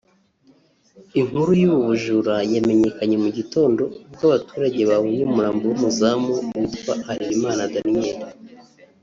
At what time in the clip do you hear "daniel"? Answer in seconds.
7.73-8.19